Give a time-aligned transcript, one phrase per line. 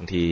[0.00, 0.26] บางที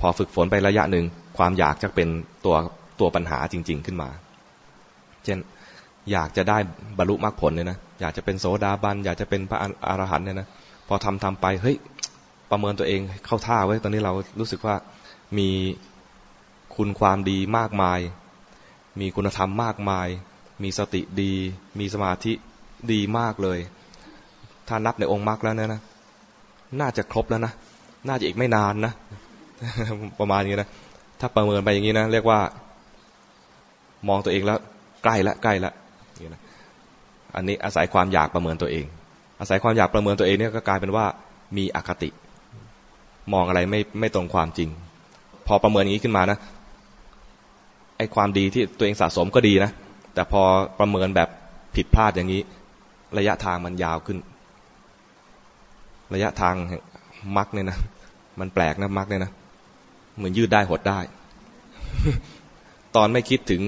[0.00, 1.04] พอฝึกฝนไประยะหนึ่ง
[1.38, 2.08] ความอยากจะเป็น
[2.44, 2.56] ตัว
[3.00, 4.08] ตัวปัญหาจริง ๆขึ้นมา
[5.24, 5.38] เช่น
[6.12, 6.58] อยากจะได้
[6.98, 10.48] บรรลุมรรคผลเนี่ยนะอยากจะเป็นโสดาบันอยากจะเป็นพระอรหันต์เนี่ยนะ
[10.88, 11.76] พอทำทำไปเฮ้ย
[12.50, 14.76] ประเมินตัวเองเข้าท่าไว้ตอนนี้เรารู้สึกว่า
[15.38, 15.48] มี
[16.76, 18.00] คุณความดีมากมาย
[19.00, 20.08] มีคุณธรรมมากมาย
[20.62, 21.32] มีสติดี
[21.78, 22.32] มีสมาธิ
[22.92, 23.58] ดีมากเลย
[24.68, 25.80] ถ้านับในองค์มรรคแล้วเนี่ยนะ
[26.80, 27.52] น่าจะครบแล้วนะ
[28.06, 28.92] น่าจะอีกไม่นานนะ
[30.20, 30.68] ประมาณนี้นะ
[31.20, 32.40] ถ้าประเมินไปอย่างนี้นะเรียกว่า
[34.08, 34.58] มองตัวเองแล้ว
[35.04, 35.72] ใกล้ละใกล้ละ
[36.22, 36.42] นี่นะ
[37.34, 38.84] อันนี้อาศัยความอยากประเมินตัวเอง
[39.40, 41.06] อาศัยความอยากประเมินตัวเองเนี่ยก็กลายเป็นว่า
[41.56, 42.10] มีอคติ
[43.32, 44.68] มองอะไรไม่ไม่ตรงความจริง
[45.46, 46.38] พอประเมินอย่างนี้ขึ้นมานะ
[47.98, 49.70] ไอ้ความดีที่ตัวเองสะสมก็ดีนะ
[50.14, 50.42] แต่พอ
[50.78, 51.28] ประเมินแบบ
[51.76, 52.40] ผิดพลาดอย่างนี้
[53.18, 54.18] ระยะทางมันยาวขึ้น
[56.14, 56.54] ระยะทาง
[57.36, 57.78] มักเนี่ยนะ
[58.40, 59.32] มันแปลกนะมักเนี่ยนะ
[60.16, 60.98] เหมือนยืดได้หดได้
[62.96, 63.62] ตอนไม่คิดถึง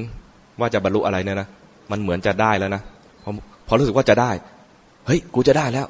[0.60, 1.48] ว่าจะบรรลุอะไรเนี่ยนะ
[1.90, 2.82] มันเหมือนจะได้แล้วนะ
[3.22, 3.30] พอ
[3.66, 4.30] พอรู้สึกว่าจะได้
[5.06, 5.86] เฮ้ย กูจะได้แล้ว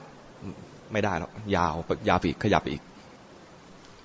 [0.92, 1.74] ไม่ได้แล้วยาว
[2.08, 2.80] ยาวอีกขยับอีก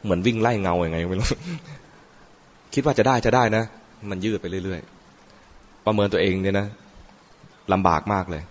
[0.03, 1.27] เหมือนวิ่งไล่เงาอย่างไงไม่รู้
[2.73, 3.63] คิดว่าจะได้จะได้นะ
[4.09, 6.67] มันยืดไปเรื่อยๆ ประเมินตัวเองเนี่ยนะ
[7.73, 8.43] ลำบากมากเลย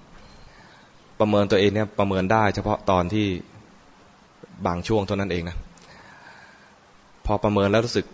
[1.20, 3.26] ประเมินตัวเองเนี่ย ประเมินได้เฉพาะตอนที่
[4.66, 5.56] บางช่วงเท่านั้นเองนะ
[7.26, 8.06] พอประเมินแล้วรู้สึก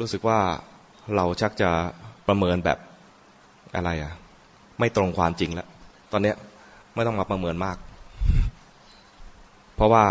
[0.00, 0.38] รู้สึกว่า
[1.16, 1.70] เราชักจะ
[2.28, 2.78] ประเมินแบบ
[3.74, 4.12] อะไรอะ่ะ
[4.78, 5.68] ไม่ตรงความจริงแล้ว
[6.12, 6.36] ตอนเนี้ย
[6.94, 7.76] ไม่ต้องมาประเมินมาก
[9.76, 10.04] เพราะว่า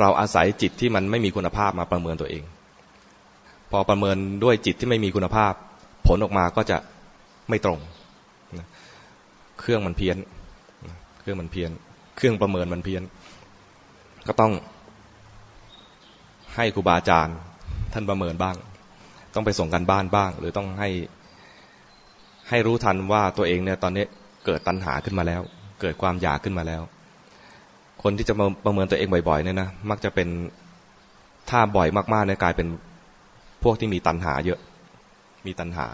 [0.00, 2.42] เราอาศัยจิตที่มันไม่มีคุณภาพมาประเมินตัวเอง
[3.70, 5.52] พอประเมินด้วยจิตที่ไม่มีคุณภาพ
[6.06, 6.78] ผลออกมาก็จะ
[7.48, 7.78] ไม่ตรง
[9.60, 10.16] เครื่องมันเพี้ยน
[11.20, 11.70] เครื่องมันเพี้ยน
[12.16, 13.02] เครื่องประเมินมันเพี้ยน
[14.26, 14.52] ก็ต้อง
[16.56, 17.36] ให้ครูบาอาจารย์
[17.92, 18.56] ท่านประเมินบ้าง
[19.34, 20.90] ต้องไปส่งกันบ้านบ้าง หรือต้องให้
[22.48, 24.04] ให้รู้ทันว่าตัวเองเนี่ยตอนนี้
[24.46, 25.40] เกิดตัณหาขึ้นมาแล้ว
[25.80, 26.82] เกิดความอยากขึ้นมาแล้ว
[28.02, 30.28] คนที่จะมาประเมินตัวเองบ่อยๆเนี่ยนะมักจะเป็น
[31.50, 32.66] ถ้าบ่อยมากๆเนี่ยกลายเป็น
[33.62, 34.58] พวกที่มีตัณหาเยอะ
[35.46, 35.86] มีตัณหา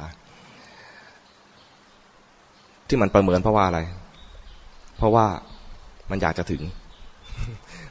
[2.88, 3.80] ที่มันประเมินเพราะว่าอะไร
[4.98, 5.26] เพราะว่า
[6.10, 6.62] มันอยากจะถึง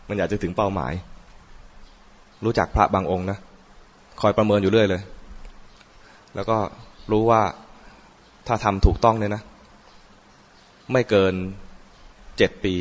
[0.08, 0.94] มันอยากจะถึงเป้าหมาย
[2.46, 3.38] รู้จักพระบางองค์นะ
[4.22, 5.02] คอยประเมินอยู่เรื่อยเลย
[6.36, 6.58] แล้วก็
[7.12, 7.42] รู้ว่า
[8.48, 9.44] ถ้าทำถูกต้องเนี่ยนะ
[10.92, 11.34] ไม่เกิน
[12.38, 12.74] เจ็ดปี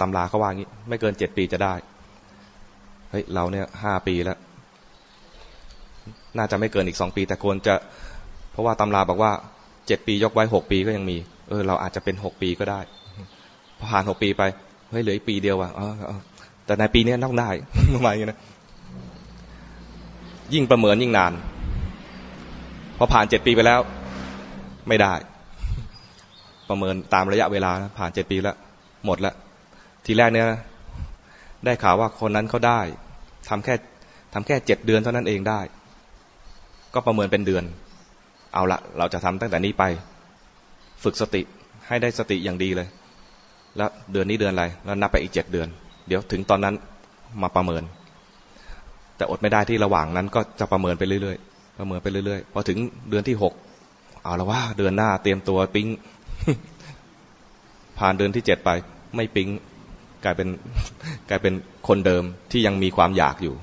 [0.00, 1.74] ตำราเขาว่างี้ ไม่เกินเจ็ดปีจะได้
[3.10, 4.38] เฮ้ยเราเนี่ยห้าปีแล้ว
[6.36, 7.74] น่าจะไม่เกินอีกสองปี แต่ควรจะ
[8.52, 9.32] เพราะว่าตำราบอกว่า
[9.86, 11.16] เจ็ดปียกไว้หกปีก็ยังมี
[11.48, 12.80] เออ เราอาจจะเป็นหกปีก็ได้
[13.78, 14.42] พอผ่านหกปีไป
[14.90, 15.70] เฮ้ยเหลืออีกปีเดียวว่ะ
[16.66, 17.48] แต่ในปีนี้ต้องได้
[17.94, 18.38] ประมาณนี้นะ
[20.52, 21.32] ยิ่งประเมินยิ่งนาน
[22.98, 23.80] พอผ่านเจ็ดปีไปแล้ว
[24.88, 25.12] ไม่ได้
[26.68, 28.56] ประเมินตามระยะเวลานะผ่านเจ็ดปีแล้ว
[29.06, 29.34] หมดแล้ว
[30.06, 30.46] ทีแรกเนี่ย
[31.64, 32.80] ได้ข่าวว่าคนนั้นเขาได้
[33.48, 33.74] ทำแค่
[34.34, 35.60] ทำแค่เจ็ดเดือนเท่านั้นเองได้
[36.94, 37.64] ก็ประเมินเป็นเดือน
[38.54, 39.84] เอาละเราจะทำตั้งแต่นี้ไป
[41.02, 41.42] ฝึกสติ
[41.88, 42.88] ให้ได้สติอย่างดีเลย
[43.76, 45.68] แล้วเดือนนี้เดือนอะไร แล้วนับไปอีกเจ็ดเดือน
[46.08, 46.74] เดี๋ยวถึงตอนนั้น
[47.42, 47.82] มาประเมิน
[49.16, 52.78] แต่อดไม่ได้ที่ระหว่างนั้นก็จะประเมินไปเรื่อยๆ ประเมินไปเรื่อยๆ พอถึง
[53.10, 53.54] เดือนที่หก
[54.22, 55.88] เอาละว่าเดือนหน้าเตรียมตัวปิ้ง
[57.98, 58.70] ผ่านเดือนที่เจ็ดไป
[59.16, 59.48] ไม่ปิ้ง
[60.24, 60.48] กลายเป็น
[61.30, 61.54] กลายเป็น
[61.88, 63.54] คนเดิมที่ยังมีความอยากอยู่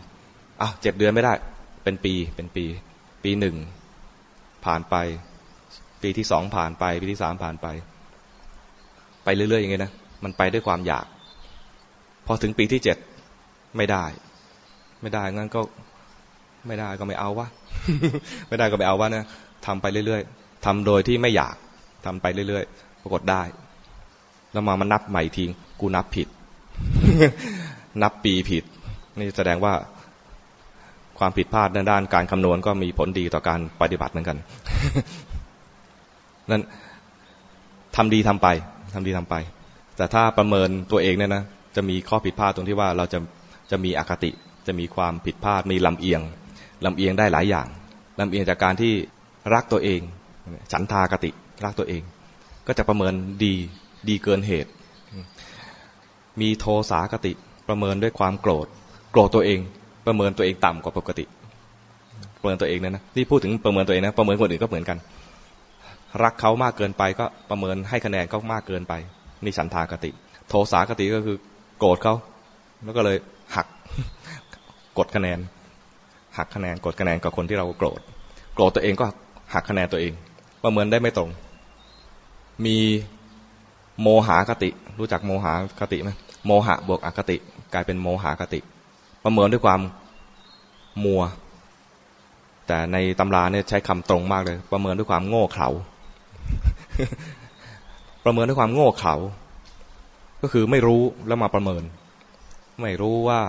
[0.61, 1.33] อ้าวเจ็ดเดือนไม่ได้
[1.83, 2.65] เป็นปี เป็นปี
[3.23, 3.55] ปีหนึ่ง
[4.65, 4.95] ผ่านไป
[6.01, 7.67] ปีที่สองผ่านไป ปีที่สามผ่านไป
[9.23, 11.05] ไปเรื่อยๆอย่างเงี้ยนะ มันไปด้วยความอยาก
[12.27, 12.97] พอถึงปีที่เจ็ด
[13.77, 14.05] ไม่ได้
[15.01, 15.61] ไม่ได้งั้นก็
[16.67, 17.47] ไม่ได้ก็ไม่เอาวะ
[18.47, 19.25] ไม่ได้ก็ไม่เอาวะนะ
[19.65, 21.55] ทำไปเรื่อยๆทำโดยที่ไม่อยาก
[22.05, 23.41] ทำไปเรื่อยๆปรากฏได้
[24.51, 25.43] แล้วมามานับใหม่ที
[25.79, 26.27] กูนับผิด
[28.03, 28.63] นับปีผิด
[29.19, 29.73] นี่แสดงว่า
[31.19, 34.37] ความผิดพลาดในด้านการคำนวณก็มีผลดีต่อการปฏิบัติเหมือนกัน
[36.51, 36.63] นั้น
[37.95, 38.47] ทำดีทำไป
[38.93, 39.35] ทำดีทำไป
[39.97, 41.43] แต่ถ้าประเมินตัวเองเนี่ยนะ
[41.75, 43.19] จะมีข้อผิดพลาดตรงที่ว่าเราจะ
[43.71, 44.31] จะมีอคติ
[44.67, 46.21] จะมีความผิดพลาดมีลำเอียง
[46.85, 47.67] ลำเอียงได้หลายอย่าง
[48.19, 48.93] ลำเอียงจากการที่
[49.53, 50.01] รักตัวเอง
[50.71, 51.31] ฉันทากติ
[51.65, 52.01] รักตัวเอง
[52.67, 53.13] ก็จะประเมิน
[53.43, 53.53] ดี
[54.09, 54.71] ดีเกินเหตุ
[56.41, 57.31] มีโทสากติ
[57.67, 58.67] ประเมินด้วยความโกรธ
[59.11, 59.59] โกรธตัวเอง
[60.05, 61.25] ประเมินตัวเองต่ำกว่าปกติ
[62.35, 64.97] ประเมินตัวเองนะนะที่พูดถึงประเมินตัวเองนะประเมินคนอื่นก็เหมือนกัน
[66.23, 68.93] รักเขามากเกินไปก็ประเมินให้คะแนนเขามากเกินไป
[69.43, 70.11] นี่ฉันทากติ
[70.49, 71.37] โทสากติก็คือ
[71.79, 72.15] โกรธเขา
[72.83, 73.17] แล้วก็เลย
[73.55, 73.67] หัก
[74.97, 75.39] กดคะแนน
[76.37, 77.99] หักคะแนนกดคะแนนกับคนที่เราโกรธ
[78.53, 79.05] โกรธตัวเองก็
[79.53, 80.13] หักคะแนนตัวเอง
[80.63, 81.29] ประเมินได้ไม่ตรง
[82.65, 82.77] มี
[84.01, 86.09] โมหะคติ รู้จักโมหะคติไหม
[86.45, 87.37] โมหะบวกอคติ
[87.73, 88.59] กลายเป็นโมหะคติ
[89.23, 89.81] ประเมินด้วยความ
[91.03, 91.21] มัว
[92.67, 95.69] แต่ในตำราเนี่ยใช้คำตรงมากเลย ประเมินด้วยความโง่เขลา
[98.25, 99.15] ประเมินด้วยความโง่เขลา
[100.41, 101.83] ก็คือไม่รู้แล้วมาประเมิน
[102.81, 103.41] ไม่รู้ว่า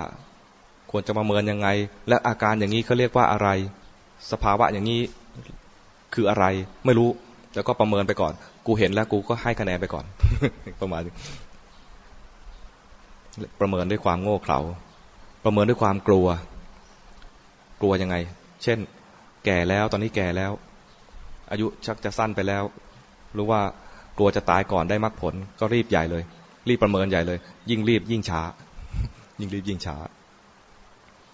[0.92, 1.68] ควรจะประเมินยังไง
[2.08, 3.48] และอาการอย่างนี้เขาเรียกว่าอะไร
[4.30, 5.00] สภาวะอย่างนี้
[6.14, 6.44] คืออะไร
[6.86, 7.10] ไม่รู้
[7.54, 8.32] แล้วก็ประเมินไปก่อน
[8.66, 10.04] กูเห็นแล้วกูก็ให้คะแนนไปก่อน
[10.80, 11.00] ประมาณ
[13.60, 14.60] ประเมินด้วยความโง่เขลา
[15.44, 16.26] ประเมินด้วยความกลัว
[17.80, 18.16] กลัวยังไง
[18.62, 18.78] เช่น
[19.44, 20.52] แก่แล้วตอนนี้แก่แล้ว
[21.50, 22.62] อายุชักจะสั้นไปแล้ว
[23.36, 23.62] รู้ว่า
[24.18, 26.22] กลัวจะตายก่อนได้มรรคผล ก็รีบใหญ่เลย
[26.68, 27.38] รีบประเมินใหญ่เลย
[27.70, 28.42] ยิ่งรีบยิ่งช้า
[29.40, 29.96] ยิ่งรีบยิ่งช้า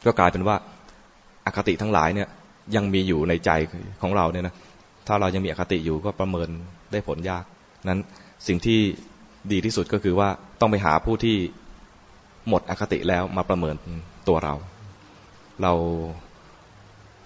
[0.06, 0.56] ก็กลายเป็นว่า
[1.46, 2.28] อาคติทั้งหลายเนี่ย
[2.76, 3.50] ยังมีอยู่ในใจ
[4.02, 4.54] ของเราเนี่ยนะ
[5.06, 6.48] ถ้าเรายังมีอคติอยู่ก็ประเมิน
[6.92, 7.44] ได้ผลยาก
[7.88, 8.00] นั้น
[8.46, 8.80] สิ่งที่
[9.52, 10.28] ดีที่สุดก็คือว่า
[10.60, 11.36] ต้องไปหาผู้ที่
[12.48, 13.76] หมดอคติแล้วมาประเมิน
[14.28, 14.54] ตัวเรา
[15.62, 15.72] เรา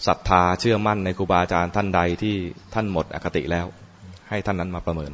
[0.06, 2.34] ศรัทธาเชื่อมั่นในครูบาอาจารย์ท่านใดที่
[2.74, 3.66] ท่านหมดอคติแล้ว
[4.28, 5.12] ให้ท่านนั้นมาประเมิน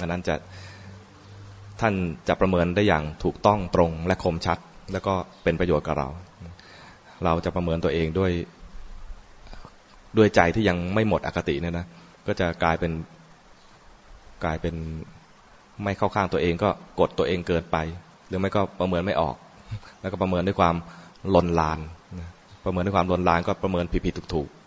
[0.00, 0.34] อันนั้นจะ
[1.80, 1.94] ท่าน
[2.28, 4.58] จะประเมินได้อย่างถูกต้องตรงและคมชัด
[4.92, 6.08] แล้วก็เป็นประโยชน์กับเรา
[7.24, 8.32] เราจะประเมินตัวเองด้วย
[10.16, 11.86] ด้วยใจที่ยังไม่หมดอคติเนี่ยนะ
[12.26, 12.92] ก็จะกลายเป็น
[14.44, 14.74] กลายเป็น
[15.84, 16.70] ไม่เข้าข้างตัวเองก็
[17.00, 17.76] กดตัวเองเกินไป
[18.28, 19.36] หรือไม่ก็ประเมินไม่ออก
[20.00, 20.74] แล้วก็ประเมินด้วยความ
[21.34, 21.78] ลนลาน
[22.64, 24.59] ประเมินด้วยความลนลานก็ประเมินผิดๆถูกๆ